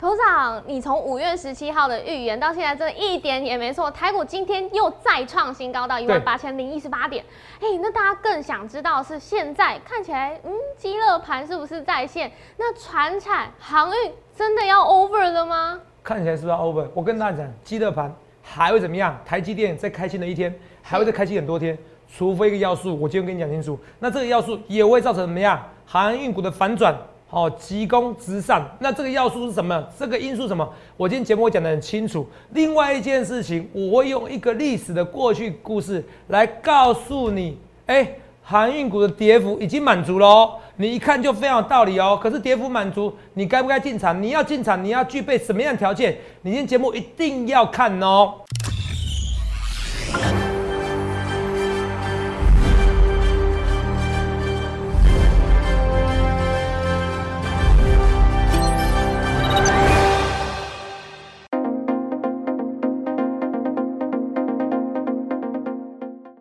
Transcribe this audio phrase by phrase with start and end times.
[0.00, 3.90] 头长，你从五月十七号的预言到现在，真的一点也没错。
[3.90, 7.22] 台股今天又再创新高到一万八千零一十八点。
[7.60, 12.32] 哎，那大家更想知道是现在看起来，嗯，基乐盘是不是在线？
[12.56, 15.78] 那船产航运真的要 over 了吗？
[16.02, 16.88] 看起来是不是 over？
[16.94, 18.10] 我跟大家讲，基乐盘
[18.42, 19.14] 还会怎么样？
[19.26, 21.76] 台积电再开心的一天，还会再开心很多天，
[22.10, 23.78] 除非一个要素，我今天跟你讲清楚。
[23.98, 25.62] 那这个要素也会造成怎么样？
[25.84, 26.96] 航运股的反转。
[27.32, 29.86] 好，急攻直上，那这个要素是什么？
[29.96, 30.68] 这个因素什么？
[30.96, 32.26] 我今天节目会讲得很清楚。
[32.54, 40.54] 另外一件事情，我会用一个历史的过去故事来告诉你，哎，航运股的跌幅已经满足了哦。
[40.74, 42.18] 你一看就非常有道理哦。
[42.20, 44.20] 可是跌幅满足，你该不该进场？
[44.20, 46.18] 你要进场，你要具备什么样条件？
[46.42, 48.34] 你今天节目一定要看哦。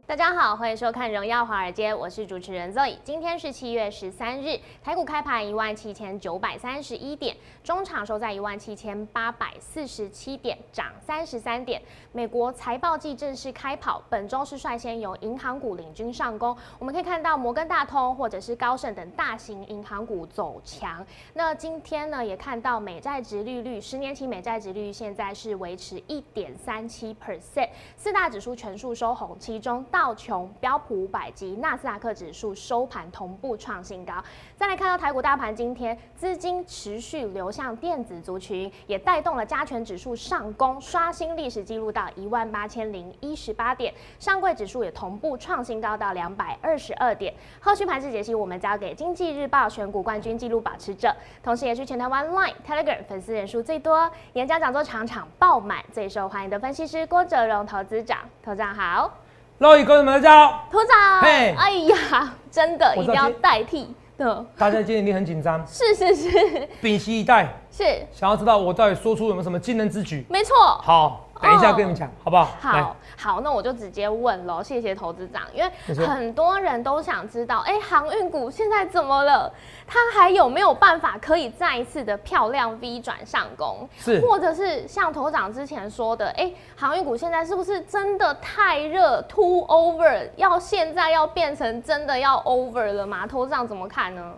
[0.10, 2.98] 大家好，欢迎收看《荣耀华尔街》，我是主持人 Zoe。
[3.04, 11.80] 今天是七月十三日，台股开盘一万七千九百三十一点，中场收在一万七千八百四十七点，涨三十三点。
[12.12, 16.58] 美国财报季正式开跑，本周是率先由银行股领军上攻。
[16.80, 21.06] 我们可以看到摩根大通或者是高盛等大型银行股走强。
[21.36, 30.50] 那今天呢，也看到美债值利率，十年期美债值利率现在是维持一点三七 percent，四大指数全数收红，其中道琼。
[30.62, 34.14] 标普五百及纳斯达克指数收盘同步创新高。
[34.56, 43.94] 再来看到台股大盘，今天资金持续流向电子族群，也带动了加权指数上攻，刷新历史记录到一万八千零一十八点。
[44.20, 47.34] 上柜指数也同步创新高到两百二十二点。
[47.60, 58.20] 后续盘势解析，我们交给经济日报选股冠军纪录保持者，同时也是全台湾 Line、Telegram 粉丝人数最多、演讲讲座场场爆满、最受欢迎的分析师郭哲荣投资长。
[58.42, 59.12] 投资长好。
[59.60, 67.84] 各位观众们，大家好，团长，嘿，哎呀，真的一定要代替的，大家今天一定很紧张， 是是是，屏息以待，是。
[68.14, 71.29] 想要知道我到底说出有没有什么惊人之举，没错，好。
[71.42, 72.46] 等一下跟你们讲，好不好？
[72.60, 74.62] 好，好，那我就直接问喽。
[74.62, 79.52] 谢谢投资长，因为很多人都想知道，哎，航运股现在怎么了？
[79.88, 83.88] 它还有没有办法可以再一次的漂亮 V 转上攻？
[83.98, 90.28] 是，或者是像头长之前说的，哎，航运股现在是不是真的太热，too over？
[90.36, 93.26] 要现在要变成真的要 over 了吗？
[93.26, 94.34] 头长怎么看呢？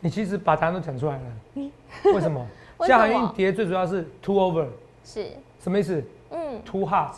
[0.00, 1.70] 你其实把答案都讲出来了。
[2.14, 2.44] 为什么？
[2.86, 4.66] 像航运跌最主要是 too over，
[5.04, 5.26] 是
[5.62, 6.02] 什么意思？
[6.30, 7.12] 嗯，too hot，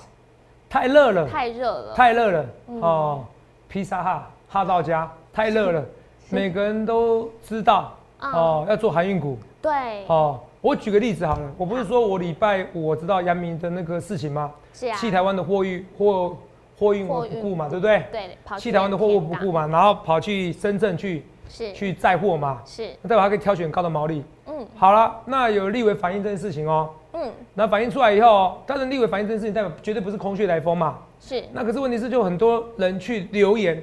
[0.69, 2.47] 太热了，太热了，太热了
[2.81, 3.25] 哦。
[3.69, 5.83] 披萨哈，哈到家，太热了。
[6.29, 9.39] 每个人都知道哦，要做航运股。
[9.63, 10.07] 对。
[10.09, 14.53] 哦，我举个例子好了，我不是说我礼拜五我知道阳明的那个事情吗？
[14.75, 14.97] 是啊。
[14.97, 16.37] 弃台湾的货运货
[16.79, 18.05] 货运我不顾嘛，对不对？
[18.13, 18.31] 对。
[18.59, 22.61] 弃台湾的货物不顾嘛，然后跑去深圳去是去载货嘛。
[22.67, 22.89] 是。
[23.03, 24.23] 代表他可以挑选高的毛利。
[24.47, 24.67] 嗯。
[24.77, 26.91] 好了，那有立委反映这件事情哦。
[27.13, 30.99] 嗯，那反映出来以后，当然立委反映这件事情，代表绝对不是空穴来风嘛。
[31.21, 31.45] 是。
[31.53, 33.83] 那可是问题是，就很多人去留言，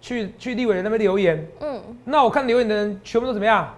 [0.00, 1.46] 去去立委的那边留言。
[1.60, 1.80] 嗯。
[2.04, 3.72] 那我看留言的人全部都怎么样？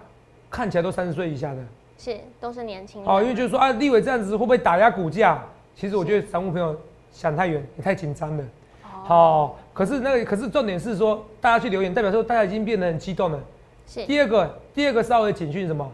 [0.49, 1.57] 看起来都三十岁以下的。
[1.97, 3.11] 是，都是年轻人。
[3.11, 5.43] 哦，因为就是说啊，立委这样子会不会打压股价？
[5.75, 6.75] 其实我觉得散户朋友
[7.11, 8.43] 想太远，也太紧张了。
[8.81, 13.39] 好，可是那个，可是重点是说，大家去留言，代表说大家已经变得很激动了。
[13.85, 14.05] 是。
[14.05, 15.91] 第二个，第二个稍微警讯什么？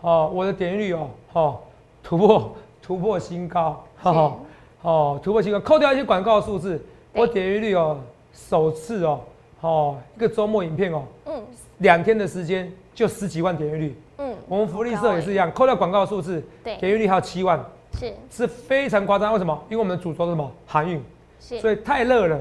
[0.00, 1.60] 哦，我的点击率哦，哦。
[2.02, 4.36] 突破突破新高，哈哈，
[4.82, 6.82] 哦，突破新高，扣掉一些广告数字，
[7.12, 7.98] 我点击率哦，
[8.32, 9.20] 首次哦，
[9.60, 11.42] 哦，一个周末影片哦，嗯，
[11.78, 17.62] 两天的时间就十几万点击率，嗯，我们福利社也是一样，扣掉广告数字，对，点击率还有七万，
[17.98, 18.14] 是。
[18.30, 19.58] 是非常夸张，为什么？
[19.68, 20.50] 因为我们的主轴是什么？
[20.66, 21.02] 航运，
[21.40, 22.40] 是，所以太热了，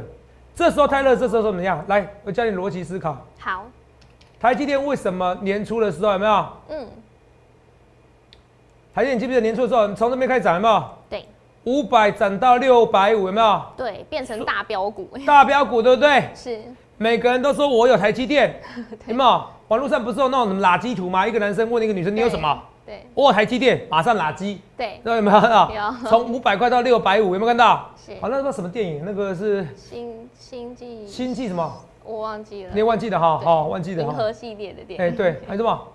[0.56, 1.84] 这时候太热，这时候怎么样？
[1.88, 3.66] 来，我教你逻辑思考，好，
[4.39, 6.47] 台积电为什么年初的时候有没有？
[6.69, 6.88] 嗯。
[8.97, 10.83] 台积电记不记得年初的时候，从这边开始涨有没有？
[11.07, 11.23] 对，
[11.65, 13.61] 五百涨到六百五有没有？
[13.77, 15.07] 对，变成大标股。
[15.23, 16.23] 大标股对不对？
[16.33, 16.59] 是。
[16.97, 18.59] 每个人都说我有台积电，
[19.05, 19.44] 有没有？
[19.67, 21.27] 网络上不是有那种垃圾图吗？
[21.27, 24.57] 一个男生问一个女生：“你有什么？”对，我有台积电，马上垃圾。
[24.75, 25.69] 对，有没有看到？
[25.71, 26.09] 有。
[26.09, 27.91] 从五百块到六百五，有没有看到？
[28.03, 28.19] 是。
[28.19, 29.03] 好，那个什么电影？
[29.05, 31.05] 那个是星星际。
[31.05, 31.71] 星际什么？
[32.03, 32.71] 我忘记了。
[32.73, 33.38] 你忘记了哈？
[33.38, 34.01] 好，忘记了。
[34.01, 35.05] 银河系列的电影。
[35.05, 35.88] 哎，对，还有什么？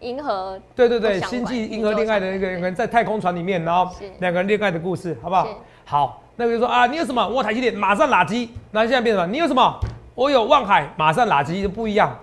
[0.00, 5.46] 银河对对对，星际银河恋爱的那个人在太空船里面，然后两个人恋爱的故事，好不好？
[5.84, 7.26] 好，那个就说啊，你有什么？
[7.26, 8.48] 我台积电马上垃圾。
[8.70, 9.26] 那现在变什么？
[9.30, 9.78] 你有什么？
[10.14, 12.16] 我有望海马上垃圾，就不一样。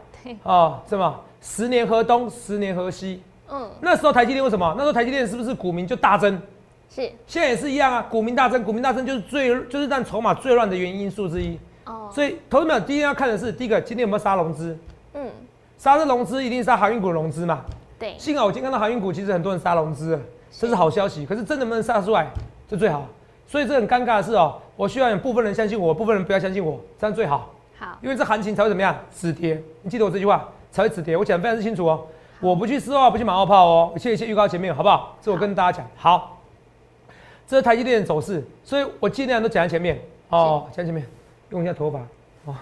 [0.44, 1.22] 哦，是吗？
[1.42, 4.74] 十年河东，十年河西，嗯，那时候台积电为什么？
[4.78, 6.42] 那时候台积电是不是股民就大增？
[6.90, 11.60] 是现在也是一样啊，股民大增，股民大增就是最就是让筹码最乱的原因因素之一。
[11.86, 14.78] 哦，所以投资者第一要看的是第一个，今天有没有杀融资？
[15.14, 15.30] 嗯，
[15.78, 17.64] 杀这融资一定杀航运股的融资嘛。
[18.00, 20.22] 对，幸好我今天看到航运股其实很多人杀融资了，
[20.52, 21.26] 这是好消息。
[21.26, 22.28] 可是真的能不能杀出来，
[22.68, 23.06] 这最好。
[23.48, 27.54] 所以这很尴尬的是哦，我需要有部分人相信我，部分人不要相信我，这样最好。
[27.80, 29.62] 好，因为这行情才会怎么样止跌。
[29.84, 32.06] 你记得我这句话才会止跌，我讲的非常之清楚哦。
[32.40, 35.16] 我不去丝袜，不去马后炮哦，一切一切预告前面好不好？
[35.22, 36.40] 这我跟大家讲好。
[37.48, 39.98] 这是台积电的走势，所以我尽量都讲在前面
[40.30, 41.08] 哦，讲在前面，
[41.52, 42.00] 用一下头发
[42.46, 42.56] 哦。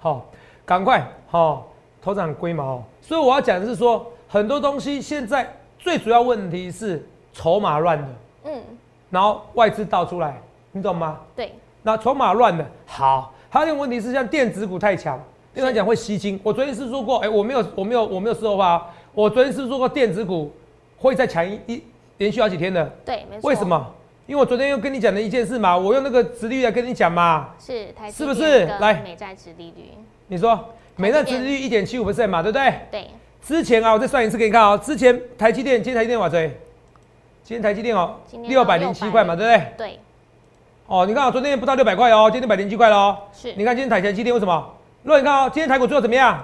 [0.00, 0.26] 好，
[0.66, 1.68] 赶快好，
[2.04, 2.82] 头长龟毛、哦。
[3.00, 7.02] 所以我要讲的是说，很多东西现在最主要问题是
[7.32, 8.08] 筹码乱的，
[8.44, 8.62] 嗯，
[9.08, 10.38] 然后外资倒出来，
[10.72, 11.18] 你懂吗？
[11.34, 15.18] 对，那筹码乱的，好，还有一个问题是像电子股太强，
[15.54, 16.38] 另外讲会吸金。
[16.42, 18.82] 我昨天是说过，哎、我没有，我没有，我没有事后话、哦。
[19.14, 20.52] 我昨天是说过电子股
[20.98, 21.82] 会再强一一
[22.18, 23.48] 连续好几天的，对，没错。
[23.48, 23.66] 为什？
[23.66, 23.94] 么？
[24.26, 29.90] 因为我昨天又跟你讲了一件事嘛，我用那个殖利率来跟你讲嘛，是台是不是来跟美债殖利率，
[30.28, 30.58] 你说
[30.96, 32.74] 每台积电那殖利率一点七五 percent 嘛，对不对？
[32.90, 33.10] 对，
[33.42, 34.78] 之前啊，我再算一次给你看哦。
[34.82, 36.38] 之前台积电，今天台积电多少？
[37.42, 39.72] 今天台积电哦六百零七块嘛，对不对？
[39.76, 40.00] 对，
[40.86, 43.18] 哦，你看啊，昨天不到六百块哦，今天六百零七块了哦。
[43.32, 44.74] 是，你看今天台积电为什么？
[45.02, 46.42] 如果你看哦，今天台股最后怎么样？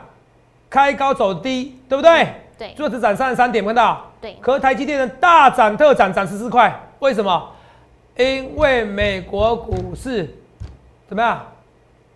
[0.68, 2.26] 开高走低，对不对？
[2.58, 4.10] 对，最后只涨三十三点，看到？
[4.20, 7.50] 对，可台积电的大涨特涨，涨十四块，为什么？
[8.16, 10.36] 因为美国股市
[11.08, 11.46] 怎么样？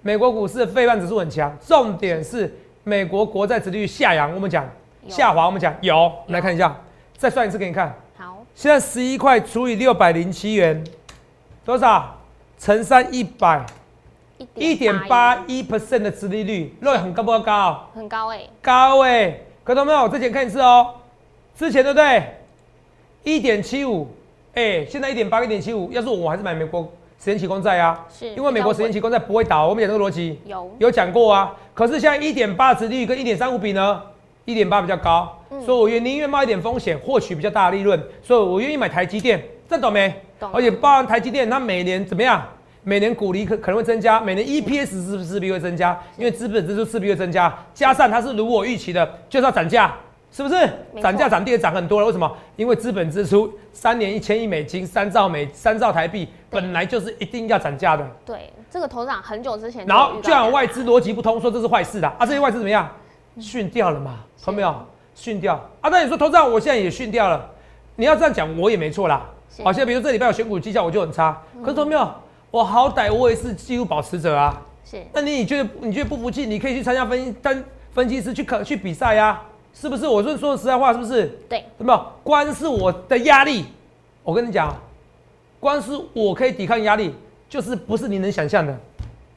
[0.06, 4.68] 美国股市的费半指数很强，重点是美国国债殖利率下扬，我们讲
[5.08, 6.78] 下滑，我们讲有，我们来看一下，
[7.16, 7.94] 再算一次给你看。
[8.14, 10.84] 好，现在十一块除以六百零七元，
[11.64, 12.18] 多少？
[12.58, 13.64] 乘三一百，
[14.54, 17.88] 一点八一 percent 的殖利率，率很高不高？
[17.94, 20.02] 很高哎，高哎、看到没有？
[20.02, 20.96] 我之前看一次哦，
[21.56, 22.22] 之前对不对？
[23.22, 24.06] 一点七五，
[24.52, 26.92] 哎，现在一点八、一点七五，要是我还是买美国
[27.24, 31.56] 十年期公债啊，是因为美国十年期公债不会倒，我们讲这个逻辑有有讲过啊。
[31.72, 33.98] 可是现在一点八殖利率跟一点三五比呢，
[34.44, 40.14] 一点八比较高，嗯所以我愿宁愿冒一点风险，获取比较大的利润，所以我愿意买台积电，这懂没？
[40.38, 42.46] 懂而且包含台积电，它每年怎么样？
[42.82, 45.98] 每年股利可可能会增加，每年 EPS 是不是势必会增加？
[46.18, 49.96] 因为资本支出势必会增加，加上它是如我预期的，就是要涨价，
[50.34, 50.68] 是不是？
[51.00, 52.28] 涨价涨跌涨很多了，为什么？
[52.56, 58.04] 因为资本支出三年一千亿美金，三兆美三兆台币，本来就是一定要涨价的。
[58.26, 62.90] 对，这个头长很久之前然后就像给外资逻辑不通，说这是坏事的啊，这些外资怎么样？
[63.38, 64.74] 训掉了嘛，是看到没有？
[65.14, 65.88] 训掉啊！
[65.88, 67.48] 那你说投资人，我现在也训掉了，
[67.94, 69.24] 你要这样讲，我也没错啦。
[69.48, 72.12] 是好，现在比如这礼拜有选股绩效，我就很差，可是投没有？
[72.50, 74.60] 我好歹我也是纪录保持者啊。
[74.84, 79.40] 是那你你觉得你觉得不服气，你可以去参加分析单分析师去考去比赛呀、
[79.74, 80.06] 是不是？
[80.06, 81.26] 我是说实在话，是不是？
[81.48, 82.06] 对，有没有？
[82.22, 83.66] 光是我的压力，
[84.22, 84.74] 我跟你讲，
[85.58, 87.12] 光是我可以抵抗压力，
[87.48, 88.74] 就是不是你能想象的，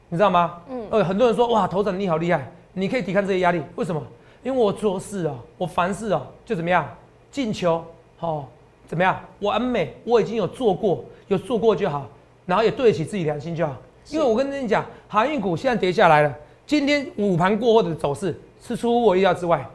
[0.08, 0.60] 你知道吗？
[0.70, 4.00] 嗯呃，很多人说哇，头长你好厉害，你可以抵抗这些压力，为什么？
[4.44, 6.88] 因为我做事啊，我凡事啊，就怎么样，
[7.30, 7.84] 进球，
[8.20, 8.44] 哦，
[8.86, 12.06] 怎么样，完美，我已经有做过，有做过就好，
[12.46, 13.76] 然后也对得起自己良心就好。
[14.10, 16.32] 因为我跟你讲，航运股现在跌下来了，
[16.64, 19.68] 今天午盘过后的走势是出乎我意料之外。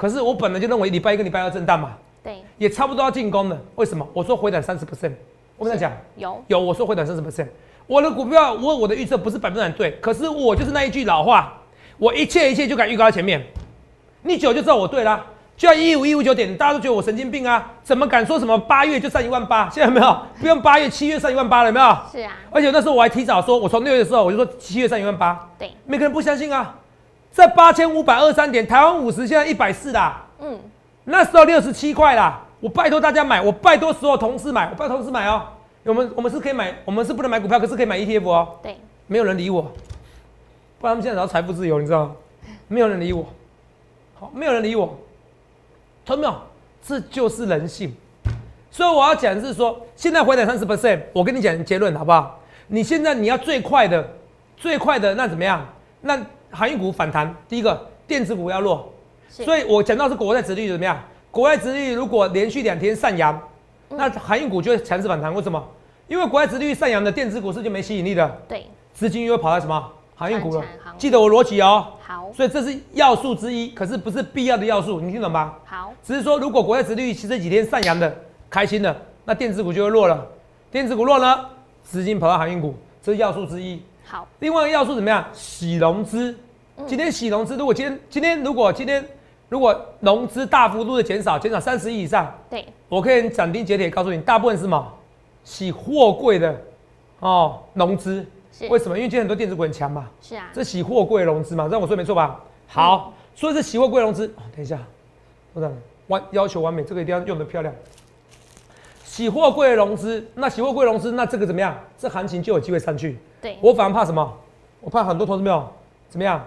[0.00, 1.92] 嗯，可是我本来就认为礼拜一跟礼拜二震荡嘛，
[2.24, 3.58] 对，也差不多要进攻了。
[3.74, 4.06] 为什么？
[4.14, 5.12] 我说回档三十 percent，
[5.58, 7.48] 我跟他讲，有有我说回档三十 percent。
[7.86, 11.52] 我的股票，我我的预测不是百分之百对，可是我就是那一句老话，
[11.98, 13.44] 我一切一切就敢预告在前面。
[14.22, 19.68] 你久就知道我对啦，就要一五一五九点，大家都觉得我神经病啊，怎么敢说什么八月就上一万八？
[19.70, 20.16] 现在有没有？
[20.40, 21.86] 不用八月，七月上一万八了，有没有？
[22.12, 26.76] 是啊，而且那时候我还提早说，我从六月的时候我就说七月上一万八，对，每个人不相信啊，
[27.30, 30.26] 在八千五百二三点，台湾五十现在一百四啦。
[30.40, 30.58] 嗯，
[31.04, 35.42] 那时候六十七块啦，我拜托大家买，我拜托所有同事买，我拜托同事买哦。
[35.84, 38.48] 我们我们是可以买，我们是不能买股票，可是可以买 ETF 哦。
[38.62, 39.62] 对，没有人理我，
[40.78, 42.16] 不然他们现在找到财富自由，你知道吗？
[42.68, 43.26] 没有人理我，
[44.18, 44.98] 好，没有人理我，
[46.04, 46.34] 听到没有？
[46.86, 47.94] 这就是人性。
[48.70, 52.38] 所以我要讲的是说，现在回档三十 percent，我跟你讲结论好不好？
[52.68, 54.06] 你现在你要最快的、
[54.56, 55.66] 最快的那怎么样？
[56.02, 56.18] 那
[56.50, 58.92] 航运股反弹，第一个电子股要弱，
[59.28, 61.00] 所以我讲到是国债殖利率怎么样？
[61.30, 63.40] 国债殖利率如果连续两天上扬，
[63.90, 65.32] 嗯那航运股就会强势反弹。
[65.32, 65.62] 为什么？
[66.08, 70.64] 因为国债殖利率上扬的电子股是就没吸引力的，对，资金又会跑到什么航运股了？
[70.98, 71.86] 记得我逻辑哦。
[72.02, 75.54] 好，所以这是要素之一，可是不是必要的要素，你听懂吗？
[75.64, 78.12] 好，只是说，如果国债殖利率其实这几天上扬的
[78.50, 80.26] 开心的，那电子股就会弱了。
[80.72, 81.46] 电子股弱呢，
[81.84, 83.80] 资金跑到航运股，这是要素之一。
[84.10, 85.24] 好，另外一个要素怎么样？
[85.32, 86.36] 洗融资。
[86.76, 89.06] 嗯今天洗融资，如果今天今天如果今天
[89.48, 94.92] 如果融资大幅度的减少，减少三十亿以上，对，我可以斩钉截铁告诉你，大部分是什么？
[95.44, 96.60] 洗货柜的
[97.20, 98.26] 哦，融资。
[98.52, 98.98] 是为什么？
[98.98, 102.40] 因为今天很多电子股很强嘛，是啊，这洗货柜融资嘛，让我说没错吧？
[102.66, 104.76] 好，所以是洗货柜融资，哦，等一下，
[105.54, 105.72] 部长
[106.08, 107.72] 完要求完美，这个一定要用的漂亮。
[109.04, 111.78] 洗货柜融资，那洗货柜融资，那这个怎么样？
[111.96, 113.16] 这行情就有机会上去。
[113.40, 114.36] 对，我反而怕什么？
[114.80, 115.68] 我怕很多投资朋友
[116.08, 116.42] 怎么样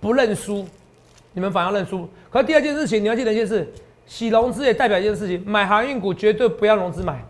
[0.00, 0.66] 不认输，
[1.32, 2.08] 你们反而认输。
[2.30, 3.66] 可是第二件事情，你要记得一件事，
[4.06, 7.24] 洗融资也代表一件事情，买航运股绝对不要融资买，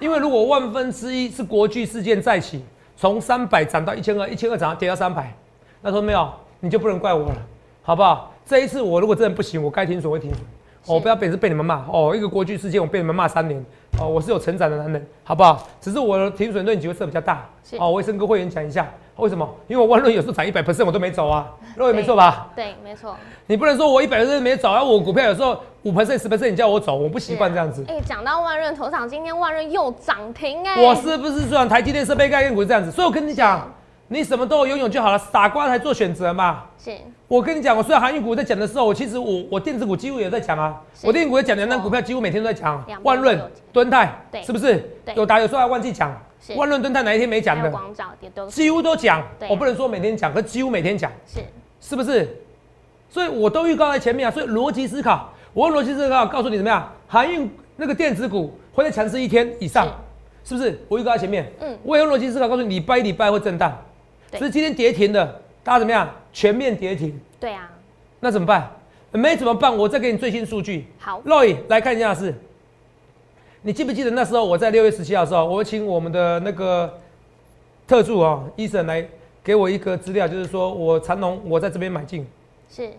[0.00, 2.64] 因为如果万分之一是国巨事件再起，
[2.96, 5.32] 从三百涨到一千二，一千二涨跌到三百，
[5.80, 6.28] 那说没有，
[6.60, 7.36] 你就不能怪我了，
[7.82, 8.32] 好不好？
[8.44, 10.42] 这一次我如果真的不行，我该停损会停损。
[10.86, 13.64] 哦，不要每次被你们骂哦，一个国巨事件我被你们骂三年
[14.00, 15.66] 哦，我是有成长的男人，好不好？
[15.80, 17.48] 只是我的停损对你机会设比较大
[17.78, 19.48] 哦，我会跟各会员讲一下，为什么？
[19.68, 22.50] 因为我万润有时候涨一百 percent 我都没走啊，各位没错吧？
[22.56, 23.14] 对，没错。
[23.46, 27.84] 你不能说我一百 percent 没走啊，我股票有时候五 percent 十 percent 你叫我走，我不习惯这样子。
[27.86, 32.90] 哎，讲到万润头场，今天万润又涨停哎，我是不是说台积电设备概念股是这样子？
[32.90, 33.72] 所以我跟你讲，
[34.12, 36.64] 你什么都有拥有就好了，傻瓜才做选择嘛。
[36.78, 36.92] 是。
[37.26, 43.40] 我跟你讲，我虽然航运股在讲的时候，我其实我我电子股几乎也在讲啊，我电子股在讲两单股票几乎每天都在讲万润
[43.72, 44.42] 敦泰，对。
[44.42, 44.76] 是不是？
[45.02, 45.14] 对？
[45.14, 46.14] 有打有说还忘记讲
[46.46, 47.72] 是，万润、敦泰哪一天没讲的？
[48.50, 51.40] 几乎都讲我不能说每天讲，可几乎每天讲，是。
[51.80, 52.36] 是不是？
[53.08, 59.86] 所以我都预告在前面啊，所以逻辑思考，我用逻辑思考告诉你怎么样，航运那个电子股会在强势一天以上，
[60.44, 60.54] 是。
[60.54, 60.78] 不是？
[60.88, 61.78] 我预告在前面，嗯。
[61.82, 63.76] 我也用逻辑思考告诉你，礼拜一礼拜会震荡，对
[64.38, 66.08] 所以今天跌停的，大家怎么样？
[66.32, 67.70] 全面跌停，对啊，
[68.20, 68.70] 那怎么办？
[69.10, 69.76] 没怎么办？
[69.76, 70.86] 我再给你最新数据。
[70.98, 72.34] 好 Roy 来看一下是，
[73.60, 76.98] 你记不记得那时候我在六月十七号的时候，我请我们的那个
[77.86, 79.06] 特助啊、医生来
[79.44, 82.26] 给我一个资料，就是说我长隆我在这边买进
[82.70, 82.90] 是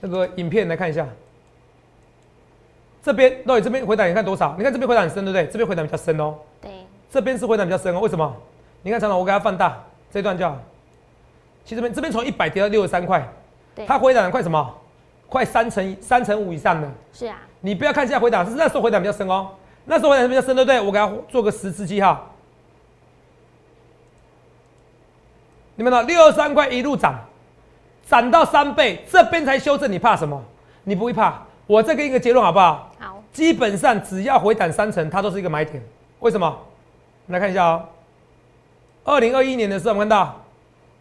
[0.00, 1.08] 那个影片来看一下。
[3.02, 4.54] 这边 Roy 这边回档你看多少？
[4.56, 5.46] 你看这边回档很深，对不对？
[5.46, 6.70] 这边回档比较深哦，对
[7.10, 7.98] 这边是回档比较深哦。
[7.98, 8.36] 为什么？
[8.86, 10.56] 你看长隆，我给它放大这段就好。
[11.64, 13.28] 其实这边这边从一百跌到六十三块，
[13.84, 14.74] 它回档快什么？
[15.28, 16.88] 快三成三成五以上的。
[17.12, 19.48] 是啊，你不要看现在回档，是那时候回档比较深哦。
[19.86, 20.80] 那时候回档比较深，对不对？
[20.80, 22.30] 我给它做个十字记号。
[25.74, 27.18] 你们看，六十三块一路涨，
[28.08, 30.40] 涨到三倍，这边才修正，你怕什么？
[30.84, 31.42] 你不会怕。
[31.66, 32.92] 我再给你一个结论好不好？
[33.00, 35.82] 好基本上只要回档三成，它都是一个买点。
[36.20, 36.56] 为什么？
[37.26, 37.84] 来看一下哦。
[39.06, 40.44] 二零二一年的时候，我们看到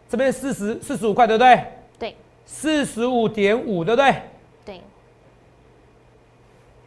[0.07, 1.65] 这边四十四十五块，对不对？
[1.97, 2.15] 对。
[2.45, 4.15] 四十五点五，对不对？
[4.63, 4.81] 对。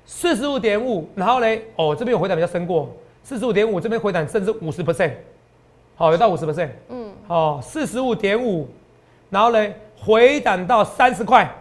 [0.07, 2.89] 四十五点五，然后嘞，哦，这边有回档比较深过，
[3.25, 4.85] 四十五点五，这边回档甚至五十。
[4.85, 5.13] percent，
[5.97, 6.47] 好，有到五十。
[6.47, 7.13] percent，嗯。
[7.27, 8.69] 哦，四十五点五，
[9.29, 11.53] 然后嘞，回档到三十块，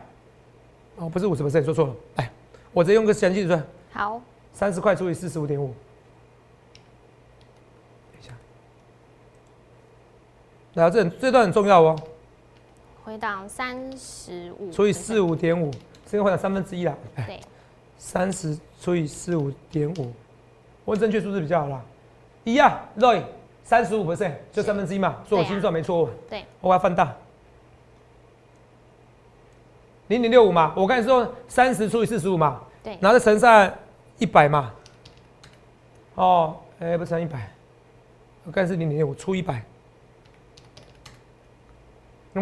[0.98, 2.32] 哦，不是五十 percent，说错了，哎，
[2.74, 4.22] 我直接用个详细的算，好。
[4.54, 5.68] 三十块除以四十五点五，
[8.12, 8.34] 等一下，
[10.78, 12.00] 然后这这段很重要哦，
[13.04, 15.72] 回档三十五除以四五点五，
[16.06, 17.40] 这个回档三分之一啦，哎，对。
[17.98, 20.14] 三十除以四五点五，
[20.86, 21.82] 问正确数字比较好啦。
[22.44, 23.24] 一样，Roy，
[23.64, 26.10] 三十五 percent 就三分之一嘛，所以我心算没错误。
[26.30, 27.12] 对我要放大，
[30.10, 32.96] 零点六五嘛，我刚才说三十除以四十五嘛，对。
[33.02, 33.74] 然后再乘上
[34.20, 34.72] 一百嘛，
[36.14, 37.50] 哦，哎、不乘一百，
[38.44, 39.60] 我刚才是零点六五除一百，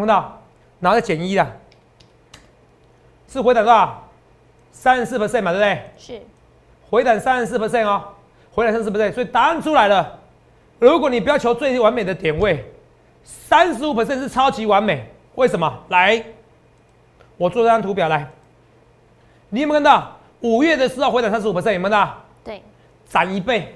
[0.00, 0.40] 有到？
[0.80, 1.50] 然后再减一啦，
[3.28, 4.02] 是回档多少？
[4.72, 5.82] 三十四 percent 嘛，对不对？
[5.98, 6.22] 是
[6.90, 8.04] 回档三十四 percent 哦，
[8.52, 10.18] 回档三十四 percent，所以答案出来了。
[10.78, 12.64] 如果你不要求最完美的点位，
[13.24, 15.10] 三十五 percent 是超级完美。
[15.34, 15.84] 为什么？
[15.88, 16.22] 来，
[17.38, 18.30] 我做这张图表来，
[19.48, 20.16] 你有没有看到？
[20.42, 22.14] 五月的时候回档三十五 percent，有没有看到？
[22.44, 22.62] 对
[23.08, 23.74] 涨一倍。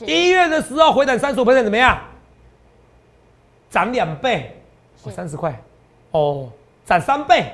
[0.00, 1.98] 一月的时候回档三十五 percent 怎么样？
[3.70, 4.57] 涨两倍，是
[5.10, 5.58] 三十块。
[6.10, 6.48] 哦，
[6.84, 7.44] 涨三倍，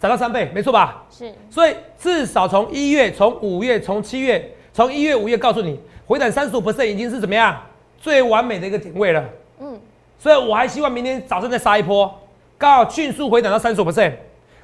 [0.00, 1.02] 涨到三倍，没错吧？
[1.10, 7.60] 是所以至少从一月、从五月、从七月、从一月、五月，告诉你回档三十五 percent 已经是怎么样
[8.00, 9.24] 最完美的一个点位了。
[9.60, 9.80] 嗯
[10.18, 12.12] 所以我还希望明天早上再杀一波，
[12.56, 14.12] 刚好迅速回档到三十五 percent。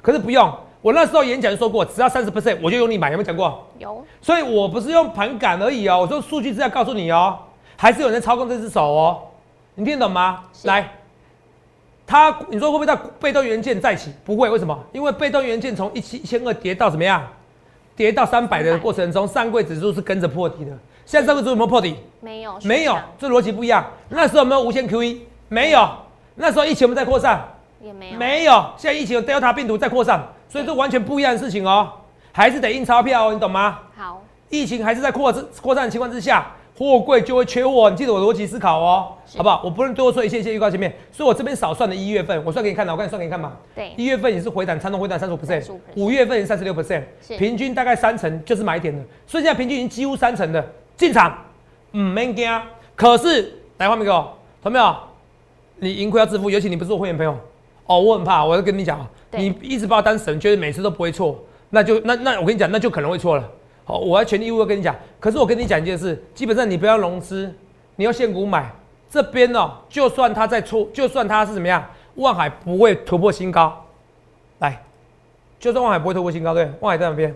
[0.01, 0.49] 可是不用，
[0.81, 3.67] 我那时候演讲就说过，只要三十 percent 我就用力买，有没有讲过？
[3.77, 7.37] 有所以我不是用盘感而已哦，我说数据是要告诉你哦，
[7.75, 9.21] 还是有人操控这只手哦，
[9.75, 10.45] 你听得懂吗？
[10.53, 10.89] 是来，
[12.09, 14.11] 它你说会不会在被动元件再起？
[14.25, 14.75] 不会，为什么？
[14.91, 17.21] 因为被动元件从一七一千二跌到怎么样？
[17.95, 20.71] 跌到三百的过程中，上柜指数是跟着破底的。
[21.05, 21.95] 现在上柜指数有没有破底？
[22.19, 23.85] 没有没有这逻辑不一样。
[24.09, 25.19] 那时候有没有无限 QE？
[25.49, 25.87] 没有。
[26.33, 27.47] 那时候疫情我们在扩散，
[27.79, 28.53] 也没有没有。
[28.75, 31.91] 现在疫情有 Delta 病毒在扩散，所以这完全不一样的事情哦，
[32.31, 33.77] 还是得印钞票哦，你懂吗？
[33.95, 36.47] 好，疫情还是在扩扩散的情况之下，
[36.79, 39.61] 货柜就会缺货，你记得我的逻辑思考哦，好不好？
[39.65, 43.51] 我不能多说一些一切预告前面，所以我这边少算的一月份，我算给你看的，我看你算给你看嘛。
[43.75, 47.03] 对，一月份也是回档，长动回档三十五 percent，五月份也是三十六 percent，
[47.37, 51.37] 平均大概三成就是买点的，所以现在平均已经几乎三成的进场，
[51.91, 52.49] 嗯，没惊。
[52.95, 54.33] 可是来画面给我，
[54.63, 54.95] 同没有？
[55.79, 57.37] 你盈亏要自负，尤其你不是我会员朋友，
[57.87, 61.37] 哦，我很怕，我要跟你讲啊，你一直把我当神，觉得每次都不会错，
[61.71, 63.43] 那就那那我跟你讲，那就可能会错了。
[63.89, 64.95] 好，我要全力以赴跟你讲。
[65.19, 67.51] 可是我跟你讲一件事，基本上你不要融资，
[67.95, 68.71] 你要现股买。
[69.09, 73.83] 这边哦，就算它在出，就算它是怎么样，望海不会突破新高。
[74.59, 74.79] 来，
[75.59, 77.35] 就算望海不会突破新高，对，望海在哪边？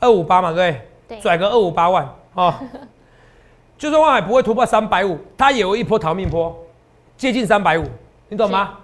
[0.00, 2.52] 二五八嘛，对对拽个二五八万哦。
[3.78, 6.54] 就算望海不会突破三百五，它也有一波逃命波，
[7.16, 7.84] 接近三百五，
[8.28, 8.74] 你懂吗？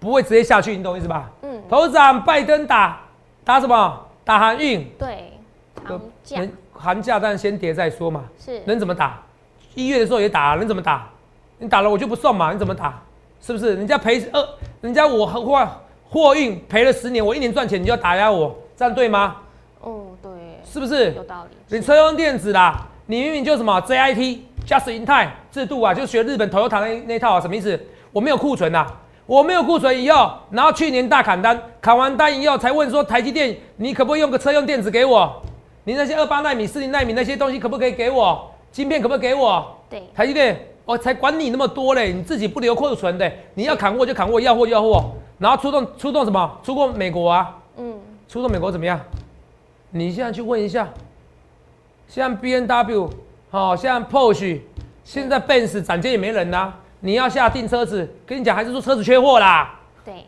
[0.00, 1.30] 不会直接下去，你懂意思吧？
[1.42, 3.02] 嗯，头长拜登打
[3.44, 4.03] 打什么？
[4.24, 5.32] 打航运，对，
[5.86, 8.24] 长假能寒假当然先跌再说嘛。
[8.38, 9.22] 是能怎么打？
[9.74, 11.08] 一月的时候也打，能怎么打？
[11.58, 13.02] 你打了我就不送嘛，你怎么打？
[13.40, 13.76] 是不是？
[13.76, 14.48] 人家赔二，
[14.80, 15.68] 人家我货
[16.08, 19.36] 货运赔了十年，我一年赚钱，你就要打压我，这样对吗？
[19.80, 20.30] 哦，对，
[20.64, 21.12] 是不是？
[21.12, 21.76] 有道理。
[21.76, 27.78] 你车用电子啦，你明明就什么 JIT Just in Time 制度啊，就学日本 Toyota 那那套啊，什么意思？
[28.12, 28.86] 我没有库存呐、
[29.26, 35.42] 我没有库存以后，然后去年大砍单，砍完单以后才问说台积电，你可不可以用个车用电子给我？
[35.84, 38.50] 你那些二八纳米、四零纳米那些东西可不可以给我？
[38.70, 39.66] 晶片可不可以给我？
[39.88, 46.60] 对，台积电，我才管你那么多嘞，你自己不留库存的，你要砍货就砍货，要货就要货，然后出动出动什么？
[46.62, 47.94] 出动美国啊，嗯，
[48.28, 49.00] 出动美国怎么样？
[49.90, 50.88] 你现在去问一下，
[52.08, 53.10] 像 B N W，
[53.50, 54.60] 哦，像 Porsche，
[55.04, 56.72] 现在 Benz 展间也没人呐、
[57.04, 60.24] 你要下订车子，跟你讲还是说车子缺货啦，对，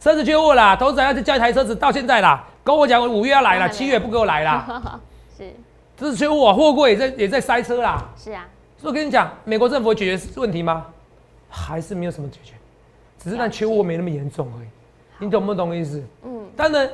[0.00, 4.98] 车子缺货啦，投资人要去叫一台车子，到现在啦，跟我讲五月要来了，七月不给我来啦，
[5.36, 5.52] 是
[5.94, 8.08] 这是缺货，货柜也在也在塞车啦。
[8.16, 8.48] 是啊，
[8.78, 10.86] 所以我跟你讲，美国政府会解决问题吗？
[11.50, 12.54] 还是没有什么解决，
[13.22, 14.68] 只是那缺货没那么严重而已。
[15.18, 16.02] 你懂不懂意思？
[16.24, 16.88] 嗯，当然，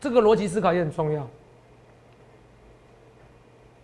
[0.00, 1.28] 这个逻辑思考也很重要。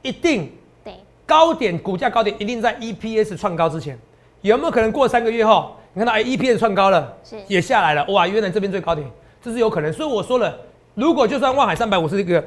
[0.00, 0.50] 一定
[0.82, 0.94] 对，
[1.26, 3.98] 高点股价高点一定在 EPS 创高之前，
[4.42, 9.06] 有没有可能过三个月后，你看到哎 EPS 创高了，是也下来了，哇，原来这边最高点，
[9.42, 9.92] 这是有可能。
[9.92, 10.58] 所以我说了，
[10.94, 12.42] 如果就算望海三百五是一个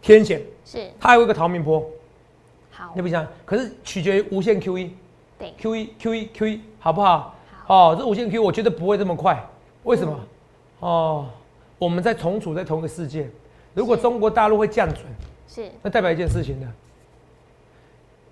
[0.00, 1.84] 天险，是它还有一个逃命坡，
[2.70, 3.26] 好你，不想？
[3.44, 4.90] 可是取决于无限 QE。
[5.38, 7.34] 对，Q 一 Q 一 Q 一，好不好？
[7.66, 9.44] 哦，这无限 Q 我觉得不会这么快，
[9.82, 10.20] 为什么？
[10.78, 11.26] 哦，
[11.78, 13.28] 我们在同处在同一个世界，
[13.74, 15.02] 如果中国大陆会降准，
[15.48, 16.66] 是那代表一件事情的，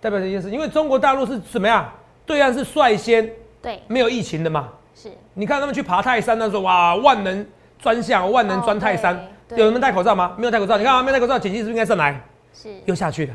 [0.00, 1.92] 代表一件事，因为中国大陆是怎么样？
[2.24, 3.30] 对岸是率先
[3.60, 4.68] 对，没有疫情的嘛？
[4.94, 7.46] 是你看他们去爬泰山那时候，哇，万能
[7.78, 10.34] 专项，万能钻泰山，有人戴口罩吗？
[10.38, 12.20] 没有戴口罩，你看啊，没有戴口罩，经济是不是应该上来？
[12.54, 13.34] 是又下去了。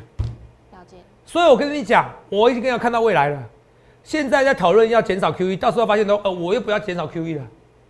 [0.71, 3.43] 了解，所以我跟你讲，我已经要看到未来了。
[4.04, 7.43] 现在在讨论要减少 QE，到时候发现都呃，我又不要减少 QE 了，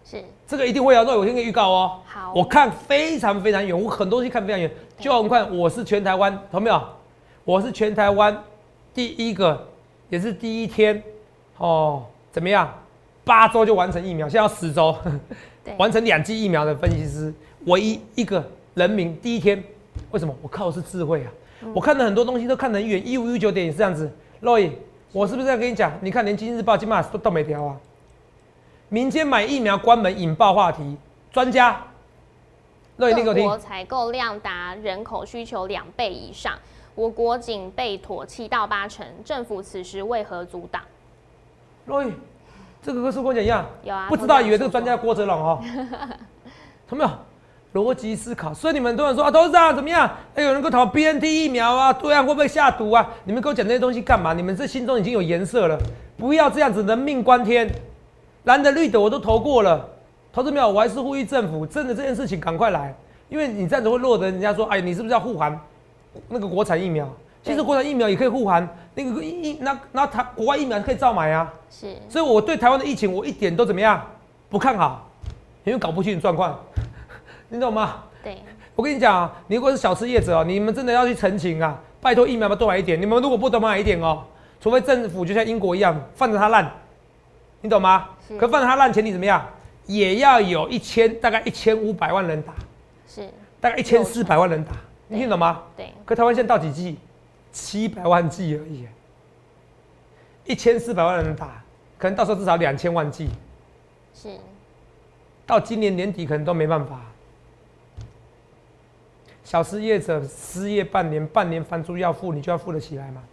[0.03, 1.03] 是这个一定会要。
[1.03, 1.99] 那我先给你预告哦。
[2.05, 4.71] 好我看非常非常远，我很多东西看非常远。
[4.99, 6.81] 就我们看，我是全台湾，懂没有？
[7.43, 8.35] 我是全台湾
[8.93, 9.67] 第一个，
[10.09, 11.01] 也是第一天
[11.57, 12.05] 哦。
[12.31, 12.71] 怎么样？
[13.23, 14.95] 八周就完成疫苗，现在要十周，
[15.77, 17.33] 完成两剂疫苗的分析师，
[17.65, 19.61] 唯一一个人民第一天。
[20.11, 20.33] 为什么？
[20.41, 21.31] 我靠的是智慧啊！
[21.73, 24.09] 我看的很多东西都看得很远，一五一九点也是这样子。
[24.41, 24.71] Roy，
[25.11, 25.91] 我是不是在跟你讲？
[26.01, 27.75] 你看，连《经济日报》今晚都都没调啊。
[28.89, 30.95] 民间买疫苗关门引爆话题，
[31.31, 31.81] 专家。
[32.97, 33.57] Roy，你给我听各国。
[33.57, 36.53] 采购量达人口需求两倍以上，
[36.97, 40.81] 我国仅被妥七到八成，政府此时为何阻挡
[41.87, 42.11] ？Roy，
[42.81, 45.61] 这个跟是跟我讲一样，有啊，不知道以为这个专家郭哲龙哦，
[46.89, 47.09] 他没有？
[47.73, 50.09] 逻辑思考，所以你们很多人说啊，董事长怎么样？
[50.33, 53.07] 哎，有人给我讨 BNT 疫苗啊，对啊，会不会下毒啊？
[53.25, 54.33] 你们给我讲这些东西干嘛？
[54.33, 55.77] 你们这心中已经有颜色了，
[56.17, 57.71] 不要这样子，人命关天。
[58.45, 59.87] 蓝的绿的我都投过了，
[60.33, 60.67] 投资没有？
[60.67, 62.95] 我还是呼吁政府，真的这件事情赶快来，
[63.29, 65.59] 因为你这样子会落得人家说，哎，你是不是要护航
[66.27, 67.07] 那个国产疫苗？
[67.43, 71.53] 其实对国产疫苗也可以护航，那个疫疫那那台国外疫苗可以照买啊。
[71.69, 74.05] 是所以我对台湾的疫情我一点都怎么样
[74.49, 75.09] 不看好，
[75.63, 76.59] 因为搞不清楚状况，
[77.49, 78.03] 你懂吗？
[78.23, 78.37] 对，
[78.75, 82.99] 我跟你讲啊，你如果是小吃业者哦，你们真的要去澄清啊，拜托疫苗要多买一点。
[82.99, 84.23] 你们如果不多买一点哦，
[84.59, 86.69] 除非政府就像英国一样放着它烂，
[87.61, 88.09] 你懂吗？
[88.27, 89.45] 是可放着它烂前提怎么样？
[89.85, 92.53] 也要有一千大概一千五百万人打，
[93.07, 93.29] 是，
[93.61, 94.71] 大概一千四百万人打，
[95.07, 95.63] 你听懂吗？
[95.75, 96.97] 对，可台湾现在到几剂？
[97.53, 98.85] 七百万剂而已，
[100.45, 101.63] 一千四百万人打，
[101.97, 103.29] 可能到时候至少两千万剂。
[104.13, 104.37] 是，
[105.45, 107.01] 到今年年底可能都没办法。
[109.43, 113.23] 小失业者失业半年，半年房租要付，你就要付得起来吗？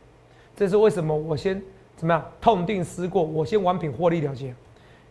[0.56, 1.14] 这是为什么？
[1.14, 1.60] 我先
[1.96, 4.54] 怎么样痛定思过，我先完品获利了结。